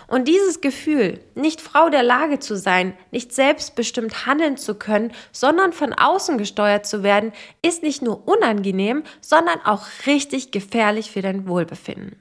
Und 0.08 0.28
dieses 0.28 0.60
Gefühl, 0.60 1.20
nicht 1.36 1.62
Frau 1.62 1.90
der 1.90 2.02
Lage 2.02 2.40
zu 2.40 2.58
sein, 2.58 2.98
nicht 3.12 3.32
selbstbestimmt 3.32 4.26
handeln 4.26 4.58
zu 4.58 4.74
können, 4.74 5.12
sondern 5.32 5.72
von 5.72 5.94
außen 5.94 6.40
gesteuert 6.40 6.88
zu 6.88 7.04
werden, 7.04 7.32
ist 7.62 7.84
nicht 7.84 8.02
nur 8.02 8.28
unangenehm, 8.28 9.04
sondern 9.22 9.62
auch 9.64 9.86
richtig 10.08 10.50
gefährlich 10.50 11.12
für 11.12 11.22
dein 11.22 11.48
Wohlbefinden. 11.48 12.20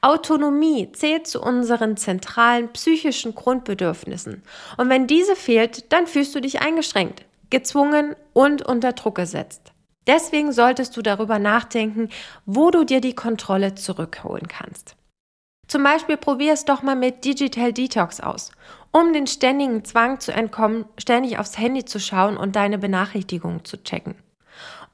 Autonomie 0.00 0.90
zählt 0.92 1.26
zu 1.26 1.40
unseren 1.40 1.96
zentralen 1.96 2.72
psychischen 2.72 3.34
Grundbedürfnissen. 3.34 4.42
Und 4.76 4.88
wenn 4.88 5.06
diese 5.06 5.36
fehlt, 5.36 5.92
dann 5.92 6.06
fühlst 6.06 6.34
du 6.34 6.40
dich 6.40 6.60
eingeschränkt, 6.60 7.24
gezwungen 7.50 8.16
und 8.32 8.62
unter 8.62 8.92
Druck 8.92 9.16
gesetzt. 9.16 9.72
Deswegen 10.06 10.52
solltest 10.52 10.96
du 10.96 11.02
darüber 11.02 11.38
nachdenken, 11.38 12.08
wo 12.44 12.70
du 12.70 12.84
dir 12.84 13.00
die 13.00 13.14
Kontrolle 13.14 13.74
zurückholen 13.74 14.48
kannst. 14.48 14.96
Zum 15.68 15.84
Beispiel 15.84 16.16
probier 16.16 16.52
es 16.52 16.64
doch 16.64 16.82
mal 16.82 16.96
mit 16.96 17.24
Digital 17.24 17.72
Detox 17.72 18.20
aus, 18.20 18.50
um 18.90 19.12
den 19.12 19.26
ständigen 19.26 19.84
Zwang 19.84 20.20
zu 20.20 20.32
entkommen, 20.32 20.84
ständig 20.98 21.38
aufs 21.38 21.56
Handy 21.56 21.84
zu 21.84 21.98
schauen 22.00 22.36
und 22.36 22.56
deine 22.56 22.78
Benachrichtigungen 22.78 23.64
zu 23.64 23.82
checken. 23.82 24.16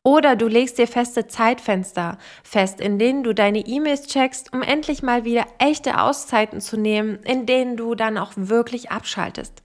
Oder 0.09 0.37
du 0.37 0.49
legst 0.49 0.79
dir 0.79 0.87
feste 0.87 1.27
Zeitfenster 1.27 2.17
fest, 2.43 2.81
in 2.81 2.99
denen 2.99 3.25
du 3.25 3.35
deine 3.35 3.59
E-Mails 3.59 4.07
checkst, 4.07 4.55
um 4.55 4.63
endlich 4.63 5.03
mal 5.03 5.27
wieder 5.27 5.45
echte 5.59 6.01
Auszeiten 6.01 6.63
zu 6.63 6.79
nehmen, 6.79 7.19
in 7.25 7.45
denen 7.45 7.77
du 7.77 7.95
dann 7.95 8.17
auch 8.17 8.33
wirklich 8.35 8.91
abschaltest. 8.91 9.63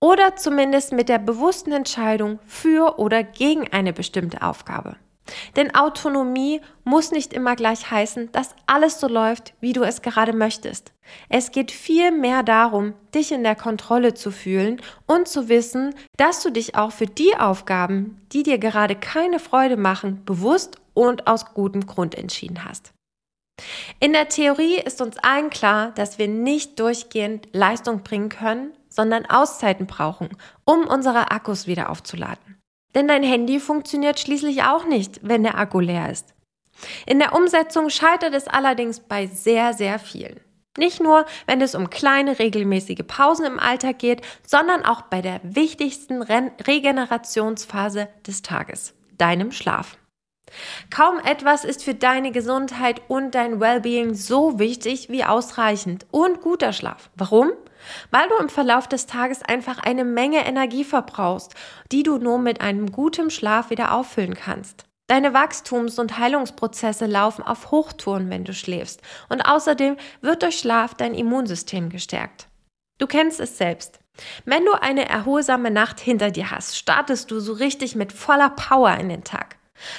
Oder 0.00 0.36
zumindest 0.36 0.94
mit 0.94 1.10
der 1.10 1.18
bewussten 1.18 1.72
Entscheidung 1.72 2.38
für 2.46 2.98
oder 2.98 3.22
gegen 3.22 3.70
eine 3.70 3.92
bestimmte 3.92 4.40
Aufgabe. 4.40 4.96
Denn 5.56 5.74
Autonomie 5.74 6.60
muss 6.84 7.12
nicht 7.12 7.32
immer 7.32 7.54
gleich 7.56 7.90
heißen, 7.90 8.32
dass 8.32 8.54
alles 8.66 9.00
so 9.00 9.08
läuft, 9.08 9.54
wie 9.60 9.72
du 9.72 9.82
es 9.82 10.02
gerade 10.02 10.32
möchtest. 10.32 10.92
Es 11.28 11.50
geht 11.52 11.70
viel 11.70 12.10
mehr 12.10 12.42
darum, 12.42 12.94
dich 13.14 13.32
in 13.32 13.44
der 13.44 13.56
Kontrolle 13.56 14.14
zu 14.14 14.30
fühlen 14.30 14.80
und 15.06 15.28
zu 15.28 15.48
wissen, 15.48 15.94
dass 16.16 16.42
du 16.42 16.50
dich 16.50 16.74
auch 16.74 16.92
für 16.92 17.06
die 17.06 17.36
Aufgaben, 17.36 18.20
die 18.32 18.42
dir 18.42 18.58
gerade 18.58 18.96
keine 18.96 19.38
Freude 19.38 19.76
machen, 19.76 20.24
bewusst 20.24 20.76
und 20.94 21.26
aus 21.26 21.54
gutem 21.54 21.86
Grund 21.86 22.14
entschieden 22.14 22.64
hast. 22.64 22.92
In 24.00 24.12
der 24.12 24.28
Theorie 24.28 24.76
ist 24.76 25.00
uns 25.00 25.18
allen 25.18 25.50
klar, 25.50 25.92
dass 25.92 26.18
wir 26.18 26.26
nicht 26.26 26.80
durchgehend 26.80 27.48
Leistung 27.52 28.02
bringen 28.02 28.28
können, 28.28 28.72
sondern 28.88 29.26
Auszeiten 29.26 29.86
brauchen, 29.86 30.30
um 30.64 30.86
unsere 30.86 31.30
Akkus 31.30 31.66
wieder 31.66 31.90
aufzuladen. 31.90 32.61
Denn 32.94 33.08
dein 33.08 33.22
Handy 33.22 33.60
funktioniert 33.60 34.20
schließlich 34.20 34.64
auch 34.64 34.84
nicht, 34.84 35.20
wenn 35.22 35.42
der 35.42 35.58
Akku 35.58 35.80
leer 35.80 36.10
ist. 36.10 36.34
In 37.06 37.18
der 37.18 37.34
Umsetzung 37.34 37.90
scheitert 37.90 38.34
es 38.34 38.48
allerdings 38.48 39.00
bei 39.00 39.26
sehr, 39.26 39.72
sehr 39.72 39.98
vielen. 39.98 40.40
Nicht 40.78 41.02
nur, 41.02 41.26
wenn 41.46 41.60
es 41.60 41.74
um 41.74 41.90
kleine 41.90 42.38
regelmäßige 42.38 43.04
Pausen 43.06 43.44
im 43.44 43.60
Alltag 43.60 43.98
geht, 43.98 44.22
sondern 44.46 44.84
auch 44.84 45.02
bei 45.02 45.20
der 45.20 45.40
wichtigsten 45.42 46.22
Re 46.22 46.50
Regenerationsphase 46.66 48.08
des 48.26 48.40
Tages, 48.40 48.94
deinem 49.18 49.52
Schlaf. 49.52 49.98
Kaum 50.90 51.18
etwas 51.18 51.64
ist 51.64 51.84
für 51.84 51.94
deine 51.94 52.32
Gesundheit 52.32 53.02
und 53.08 53.34
dein 53.34 53.60
Wellbeing 53.60 54.14
so 54.14 54.58
wichtig 54.58 55.08
wie 55.10 55.24
ausreichend 55.24 56.06
und 56.10 56.40
guter 56.40 56.72
Schlaf. 56.72 57.10
Warum? 57.16 57.52
Weil 58.10 58.28
du 58.28 58.36
im 58.36 58.48
Verlauf 58.48 58.88
des 58.88 59.06
Tages 59.06 59.42
einfach 59.42 59.78
eine 59.78 60.04
Menge 60.04 60.46
Energie 60.46 60.84
verbrauchst, 60.84 61.54
die 61.90 62.02
du 62.02 62.18
nur 62.18 62.38
mit 62.38 62.60
einem 62.60 62.92
guten 62.92 63.30
Schlaf 63.30 63.70
wieder 63.70 63.94
auffüllen 63.94 64.34
kannst. 64.34 64.84
Deine 65.08 65.34
Wachstums- 65.34 65.98
und 65.98 66.18
Heilungsprozesse 66.18 67.06
laufen 67.06 67.42
auf 67.42 67.70
Hochtouren, 67.70 68.30
wenn 68.30 68.44
du 68.44 68.54
schläfst. 68.54 69.02
Und 69.28 69.42
außerdem 69.42 69.96
wird 70.20 70.42
durch 70.42 70.58
Schlaf 70.58 70.94
dein 70.94 71.14
Immunsystem 71.14 71.90
gestärkt. 71.90 72.46
Du 72.98 73.06
kennst 73.06 73.40
es 73.40 73.58
selbst. 73.58 73.98
Wenn 74.44 74.64
du 74.64 74.72
eine 74.72 75.08
erholsame 75.08 75.70
Nacht 75.70 76.00
hinter 76.00 76.30
dir 76.30 76.50
hast, 76.50 76.78
startest 76.78 77.30
du 77.30 77.40
so 77.40 77.52
richtig 77.52 77.94
mit 77.94 78.12
voller 78.12 78.50
Power 78.50 78.94
in 78.96 79.08
den 79.08 79.24
Tag. 79.24 79.56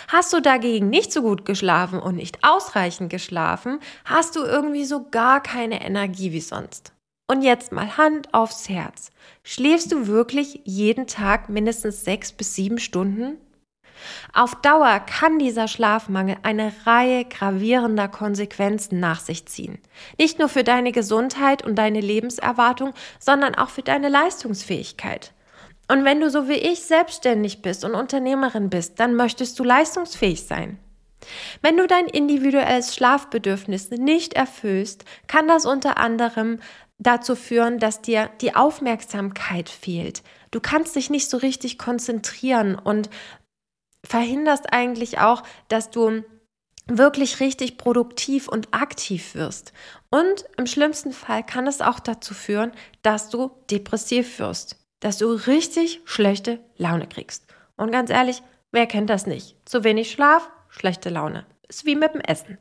Hast 0.08 0.32
du 0.34 0.40
dagegen 0.40 0.90
nicht 0.90 1.12
so 1.12 1.22
gut 1.22 1.46
geschlafen 1.46 2.00
und 2.00 2.16
nicht 2.16 2.40
ausreichend 2.44 3.10
geschlafen, 3.10 3.80
hast 4.06 4.36
du 4.36 4.44
irgendwie 4.44 4.86
so 4.86 5.10
gar 5.10 5.42
keine 5.42 5.86
Energie 5.86 6.32
wie 6.32 6.42
sonst. 6.42 6.94
Und 7.34 7.42
jetzt 7.42 7.72
mal 7.72 7.98
Hand 7.98 8.32
aufs 8.32 8.70
Herz. 8.70 9.10
Schläfst 9.44 9.92
du 9.92 10.06
wirklich 10.06 10.62
jeden 10.66 11.08
Tag 11.08 11.50
mindestens 11.50 12.06
sechs 12.06 12.32
bis 12.32 12.54
sieben 12.54 12.78
Stunden? 12.78 13.38
Auf 14.34 14.54
Dauer 14.62 15.00
kann 15.00 15.40
dieser 15.40 15.68
Schlafmangel 15.68 16.38
eine 16.44 16.72
Reihe 16.86 17.26
gravierender 17.26 18.08
Konsequenzen 18.08 19.00
nach 19.00 19.20
sich 19.20 19.48
ziehen. 19.48 19.80
Nicht 20.20 20.38
nur 20.38 20.48
für 20.48 20.64
deine 20.64 20.92
Gesundheit 20.92 21.66
und 21.66 21.74
deine 21.74 22.02
Lebenserwartung, 22.02 22.94
sondern 23.18 23.56
auch 23.56 23.70
für 23.70 23.82
deine 23.82 24.10
Leistungsfähigkeit. 24.10 25.34
Und 25.88 26.06
wenn 26.06 26.22
du 26.22 26.30
so 26.30 26.48
wie 26.48 26.54
ich 26.54 26.84
selbstständig 26.84 27.64
bist 27.64 27.84
und 27.84 27.96
Unternehmerin 27.96 28.70
bist, 28.70 29.00
dann 29.00 29.16
möchtest 29.16 29.58
du 29.58 29.64
leistungsfähig 29.64 30.44
sein. 30.44 30.78
Wenn 31.62 31.78
du 31.78 31.88
dein 31.88 32.08
individuelles 32.08 32.96
Schlafbedürfnis 32.96 33.90
nicht 33.92 34.34
erfüllst, 34.34 35.06
kann 35.28 35.48
das 35.48 35.66
unter 35.66 35.98
anderem 35.98 36.60
dazu 37.04 37.36
führen, 37.36 37.80
dass 37.80 38.02
dir 38.02 38.30
die 38.42 38.56
Aufmerksamkeit 38.56 39.70
fehlt. 39.70 40.24
Du 40.52 40.60
kannst 40.60 40.96
dich 40.96 41.10
nicht 41.10 41.30
so 41.30 41.38
richtig 41.38 41.78
konzentrieren 41.78 42.76
und 42.76 43.10
verhinderst 44.06 44.72
eigentlich 44.72 45.20
auch, 45.20 45.44
dass 45.68 45.90
du 45.90 46.24
wirklich 46.88 47.40
richtig 47.40 47.78
produktiv 47.78 48.48
und 48.48 48.74
aktiv 48.74 49.36
wirst. 49.36 49.74
Und 50.10 50.46
im 50.58 50.68
schlimmsten 50.68 51.14
Fall 51.14 51.46
kann 51.46 51.68
es 51.68 51.82
auch 51.82 52.00
dazu 52.00 52.34
führen, 52.34 52.72
dass 53.02 53.30
du 53.30 53.52
depressiv 53.72 54.40
wirst, 54.40 54.78
dass 55.00 55.18
du 55.18 55.32
richtig 55.32 56.02
schlechte 56.06 56.60
Laune 56.78 57.08
kriegst. 57.08 57.46
Und 57.78 57.92
ganz 57.92 58.10
ehrlich, 58.10 58.44
wer 58.72 58.86
kennt 58.86 59.10
das 59.10 59.26
nicht? 59.26 59.58
Zu 59.66 59.84
wenig 59.84 60.12
Schlaf, 60.12 60.50
schlechte 60.70 61.10
Laune. 61.10 61.46
Ist 61.68 61.86
wie 61.86 61.96
mit 61.96 62.14
dem 62.14 62.22
Essen. 62.22 62.58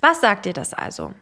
Was 0.00 0.20
sagt 0.20 0.46
dir 0.46 0.52
das 0.52 0.72
also? 0.72 1.14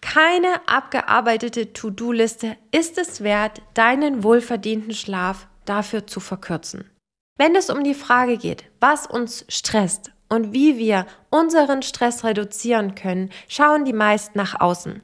Keine 0.00 0.66
abgearbeitete 0.66 1.72
To-Do-Liste 1.72 2.56
ist 2.70 2.98
es 2.98 3.22
wert, 3.22 3.62
deinen 3.74 4.22
wohlverdienten 4.22 4.94
Schlaf 4.94 5.46
dafür 5.64 6.06
zu 6.06 6.20
verkürzen. 6.20 6.90
Wenn 7.38 7.56
es 7.56 7.70
um 7.70 7.82
die 7.82 7.94
Frage 7.94 8.36
geht, 8.36 8.64
was 8.80 9.06
uns 9.06 9.44
stresst 9.48 10.12
und 10.28 10.52
wie 10.52 10.78
wir 10.78 11.06
unseren 11.30 11.82
Stress 11.82 12.24
reduzieren 12.24 12.94
können, 12.94 13.30
schauen 13.48 13.84
die 13.84 13.92
meisten 13.92 14.38
nach 14.38 14.60
außen. 14.60 15.02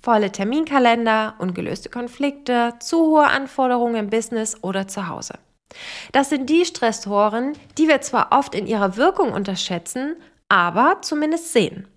Volle 0.00 0.30
Terminkalender, 0.30 1.34
ungelöste 1.38 1.88
Konflikte, 1.88 2.74
zu 2.80 2.98
hohe 2.98 3.26
Anforderungen 3.26 3.96
im 3.96 4.10
Business 4.10 4.62
oder 4.62 4.86
zu 4.88 5.08
Hause. 5.08 5.34
Das 6.12 6.30
sind 6.30 6.48
die 6.48 6.64
Stressoren, 6.64 7.52
die 7.76 7.88
wir 7.88 8.00
zwar 8.00 8.32
oft 8.32 8.54
in 8.54 8.66
ihrer 8.66 8.96
Wirkung 8.96 9.32
unterschätzen, 9.32 10.16
aber 10.48 10.98
zumindest 11.02 11.52
sehen. 11.52 11.88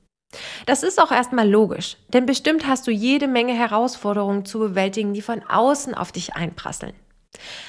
Das 0.66 0.84
ist 0.84 1.02
auch 1.02 1.12
erstmal 1.12 1.50
logisch, 1.50 1.98
denn 2.10 2.26
bestimmt 2.26 2.68
hast 2.68 2.88
du 2.88 2.92
jede 2.92 3.28
Menge 3.28 3.54
Herausforderungen 3.54 4.46
zu 4.46 4.60
bewältigen, 4.60 5.14
die 5.14 5.22
von 5.22 5.44
außen 5.44 5.94
auf 5.94 6.12
dich 6.12 6.36
einprasseln. 6.36 6.94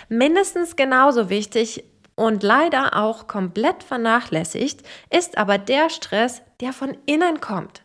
Mindestens 0.09 0.77
genauso 0.77 1.29
wichtig 1.29 1.85
und 2.15 2.43
leider 2.43 2.97
auch 2.97 3.27
komplett 3.27 3.83
vernachlässigt 3.83 4.83
ist 5.11 5.39
aber 5.39 5.59
der 5.59 5.91
Stress, 5.91 6.43
der 6.61 6.73
von 6.73 6.97
innen 7.07 7.41
kommt. 7.41 7.83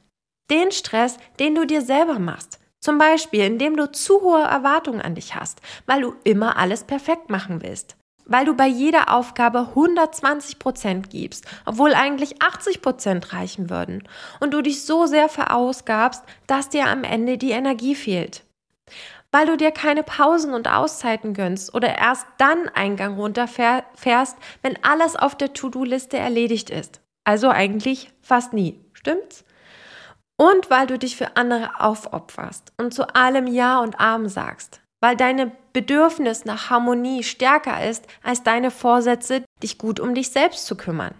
Den 0.51 0.71
Stress, 0.71 1.17
den 1.39 1.55
du 1.55 1.65
dir 1.65 1.81
selber 1.81 2.19
machst. 2.19 2.59
Zum 2.79 2.99
Beispiel, 2.99 3.43
indem 3.43 3.75
du 3.75 3.91
zu 3.91 4.21
hohe 4.21 4.43
Erwartungen 4.43 5.01
an 5.01 5.15
dich 5.15 5.35
hast, 5.35 5.61
weil 5.87 6.01
du 6.01 6.15
immer 6.23 6.57
alles 6.57 6.83
perfekt 6.83 7.29
machen 7.29 7.61
willst 7.61 7.96
weil 8.27 8.45
du 8.45 8.53
bei 8.53 8.67
jeder 8.67 9.13
Aufgabe 9.13 9.59
120 9.69 10.59
Prozent 10.59 11.09
gibst, 11.09 11.45
obwohl 11.65 11.93
eigentlich 11.93 12.41
80 12.41 12.81
Prozent 12.81 13.33
reichen 13.33 13.69
würden 13.69 14.07
und 14.39 14.53
du 14.53 14.61
dich 14.61 14.85
so 14.85 15.05
sehr 15.05 15.29
verausgabst, 15.29 16.23
dass 16.45 16.69
dir 16.69 16.87
am 16.87 17.03
Ende 17.03 17.37
die 17.37 17.51
Energie 17.51 17.95
fehlt. 17.95 18.43
Weil 19.31 19.47
du 19.47 19.57
dir 19.57 19.71
keine 19.71 20.03
Pausen 20.03 20.53
und 20.53 20.69
Auszeiten 20.69 21.33
gönnst 21.33 21.73
oder 21.73 21.97
erst 21.97 22.25
dann 22.37 22.69
Eingang 22.69 23.15
runterfährst, 23.15 24.37
wenn 24.61 24.81
alles 24.83 25.15
auf 25.15 25.35
der 25.35 25.53
To-Do-Liste 25.53 26.17
erledigt 26.17 26.69
ist. 26.69 27.01
Also 27.23 27.49
eigentlich 27.49 28.11
fast 28.21 28.53
nie, 28.53 28.79
stimmt's? 28.93 29.43
Und 30.37 30.69
weil 30.69 30.87
du 30.87 30.99
dich 30.99 31.17
für 31.17 31.35
andere 31.35 31.81
aufopferst 31.81 32.71
und 32.77 32.93
zu 32.93 33.15
allem 33.15 33.47
Ja 33.47 33.79
und 33.79 33.99
Arm 33.99 34.29
sagst 34.29 34.81
weil 35.07 35.15
deine 35.15 35.53
Bedürfnis 35.71 36.43
nach 36.43 36.69
Harmonie 36.69 37.23
stärker 37.23 37.89
ist 37.89 38.05
als 38.23 38.43
deine 38.43 38.71
Vorsätze, 38.71 39.45
dich 39.63 39.77
gut 39.77 40.01
um 40.01 40.13
dich 40.13 40.31
selbst 40.31 40.65
zu 40.65 40.75
kümmern. 40.75 41.15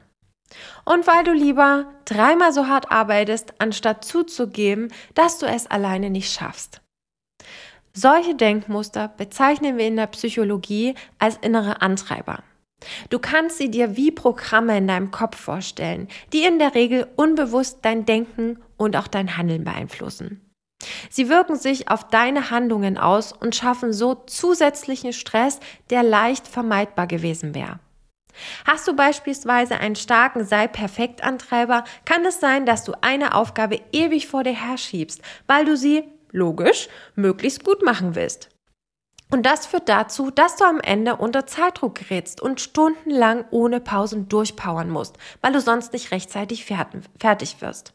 Und 0.83 1.07
weil 1.07 1.23
du 1.23 1.31
lieber 1.31 1.85
dreimal 2.03 2.51
so 2.51 2.67
hart 2.67 2.91
arbeitest, 2.91 3.53
anstatt 3.59 4.03
zuzugeben, 4.03 4.91
dass 5.15 5.39
du 5.39 5.45
es 5.45 5.67
alleine 5.67 6.09
nicht 6.09 6.33
schaffst. 6.33 6.81
Solche 7.93 8.35
Denkmuster 8.35 9.07
bezeichnen 9.07 9.77
wir 9.77 9.87
in 9.87 9.95
der 9.95 10.07
Psychologie 10.07 10.95
als 11.17 11.37
innere 11.37 11.81
Antreiber. 11.81 12.43
Du 13.09 13.19
kannst 13.19 13.57
sie 13.57 13.71
dir 13.71 13.95
wie 13.95 14.11
Programme 14.11 14.77
in 14.77 14.89
deinem 14.89 15.11
Kopf 15.11 15.37
vorstellen, 15.37 16.09
die 16.33 16.43
in 16.43 16.59
der 16.59 16.75
Regel 16.75 17.07
unbewusst 17.15 17.79
dein 17.83 18.05
Denken 18.05 18.61
und 18.75 18.97
auch 18.97 19.07
dein 19.07 19.37
Handeln 19.37 19.63
beeinflussen. 19.63 20.41
Sie 21.09 21.29
wirken 21.29 21.55
sich 21.55 21.89
auf 21.89 22.07
deine 22.07 22.49
Handlungen 22.51 22.97
aus 22.97 23.31
und 23.33 23.55
schaffen 23.55 23.93
so 23.93 24.15
zusätzlichen 24.15 25.13
Stress, 25.13 25.59
der 25.89 26.03
leicht 26.03 26.47
vermeidbar 26.47 27.07
gewesen 27.07 27.55
wäre. 27.55 27.79
Hast 28.65 28.87
du 28.87 28.95
beispielsweise 28.95 29.79
einen 29.79 29.95
starken 29.95 30.45
Sei-Perfekt-Antreiber, 30.45 31.83
kann 32.05 32.25
es 32.25 32.39
sein, 32.39 32.65
dass 32.65 32.83
du 32.83 32.93
eine 33.01 33.33
Aufgabe 33.33 33.81
ewig 33.91 34.27
vor 34.27 34.43
dir 34.43 34.53
herschiebst, 34.53 35.21
weil 35.47 35.65
du 35.65 35.75
sie, 35.75 36.03
logisch, 36.31 36.87
möglichst 37.15 37.63
gut 37.63 37.83
machen 37.83 38.15
willst. 38.15 38.49
Und 39.29 39.45
das 39.45 39.65
führt 39.65 39.89
dazu, 39.89 40.31
dass 40.31 40.55
du 40.55 40.63
am 40.63 40.79
Ende 40.79 41.17
unter 41.17 41.45
Zeitdruck 41.45 41.95
gerätst 41.95 42.41
und 42.41 42.61
stundenlang 42.61 43.43
ohne 43.51 43.81
Pausen 43.81 44.29
durchpowern 44.29 44.89
musst, 44.89 45.17
weil 45.41 45.51
du 45.51 45.59
sonst 45.59 45.91
nicht 45.91 46.11
rechtzeitig 46.11 46.65
fertig 46.65 47.61
wirst. 47.61 47.93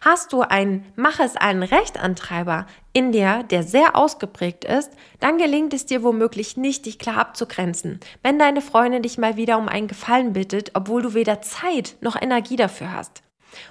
Hast 0.00 0.32
du 0.32 0.42
einen 0.42 0.86
Mach 0.96 1.20
es 1.20 1.36
allen 1.36 1.62
Recht-Antreiber 1.62 2.66
in 2.92 3.12
dir, 3.12 3.44
der 3.44 3.62
sehr 3.62 3.96
ausgeprägt 3.96 4.64
ist, 4.64 4.90
dann 5.20 5.38
gelingt 5.38 5.74
es 5.74 5.86
dir 5.86 6.02
womöglich 6.02 6.56
nicht, 6.56 6.86
dich 6.86 6.98
klar 6.98 7.18
abzugrenzen, 7.18 8.00
wenn 8.22 8.38
deine 8.38 8.60
Freundin 8.60 9.02
dich 9.02 9.18
mal 9.18 9.36
wieder 9.36 9.58
um 9.58 9.68
einen 9.68 9.88
Gefallen 9.88 10.32
bittet, 10.32 10.72
obwohl 10.74 11.02
du 11.02 11.14
weder 11.14 11.40
Zeit 11.42 11.96
noch 12.00 12.20
Energie 12.20 12.56
dafür 12.56 12.92
hast. 12.92 13.22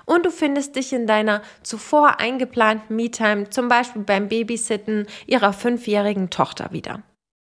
Und 0.05 0.25
du 0.25 0.31
findest 0.31 0.75
dich 0.75 0.93
in 0.93 1.07
deiner 1.07 1.41
zuvor 1.63 2.19
eingeplanten 2.19 2.95
Me-Time, 2.95 3.49
zum 3.49 3.67
Beispiel 3.67 4.03
beim 4.03 4.27
Babysitten 4.27 5.07
ihrer 5.25 5.53
fünfjährigen 5.53 6.29
Tochter 6.29 6.71
wieder. 6.71 7.01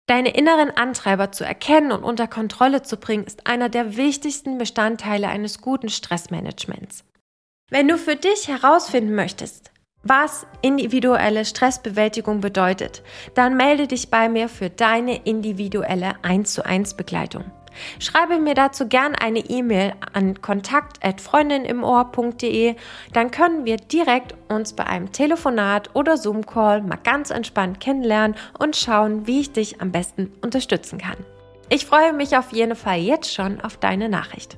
Deine 0.08 0.36
inneren 0.36 0.72
Antreiber 0.72 1.32
zu 1.32 1.46
erkennen 1.46 1.92
und 1.92 2.04
unter 2.04 2.28
Kontrolle 2.28 2.82
zu 2.82 2.98
bringen, 2.98 3.24
ist 3.24 3.48
einer 3.48 3.70
der 3.70 3.96
wichtigsten 3.96 4.58
Bestandteile 4.58 5.28
eines 5.28 5.62
guten 5.62 5.90
Stressmanagements. 5.90 7.06
Wenn 7.74 7.88
du 7.88 7.98
für 7.98 8.18
dich 8.18 8.50
herausfinden 8.50 9.16
möchtest, 9.16 9.72
was 10.04 10.46
individuelle 10.62 11.46
Stressbewältigung 11.46 12.42
bedeutet, 12.42 13.02
dann 13.34 13.56
melde 13.56 13.88
dich 13.88 14.12
bei 14.12 14.28
mir 14.28 14.50
für 14.50 14.70
deine 14.70 15.24
individuelle 15.24 16.16
1 16.22 16.54
zu 16.54 16.66
1 16.66 16.96
Begleitung. 16.96 17.46
Schreibe 18.00 18.40
mir 18.40 18.56
dazu 18.56 18.90
gern 18.90 19.16
eine 19.16 19.40
E-Mail 19.40 19.94
an 20.12 20.42
kontakt@freundinimohr.de, 20.42 22.76
dann 23.14 23.32
können 23.32 23.64
wir 23.64 23.78
direkt 23.78 24.36
uns 24.50 24.74
bei 24.74 24.86
einem 24.86 25.14
Telefonat 25.14 25.96
oder 25.96 26.18
Zoom 26.18 26.46
Call 26.46 26.82
mal 26.82 27.00
ganz 27.02 27.30
entspannt 27.30 27.80
kennenlernen 27.80 28.36
und 28.60 28.76
schauen, 28.76 29.28
wie 29.28 29.40
ich 29.40 29.54
dich 29.54 29.80
am 29.80 29.94
besten 29.94 30.34
unterstützen 30.42 30.98
kann. 30.98 31.16
Ich 31.70 31.86
freue 31.86 32.12
mich 32.12 32.36
auf 32.36 32.52
jeden 32.52 32.76
Fall 32.76 33.00
jetzt 33.00 33.34
schon 33.34 33.62
auf 33.62 33.78
deine 33.78 34.10
Nachricht. 34.10 34.58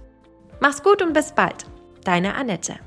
Mach's 0.60 0.82
gut 0.82 1.03
und 1.03 1.13
bis 1.13 1.34
bald. 1.34 1.67
Deine 2.03 2.34
Annette. 2.34 2.79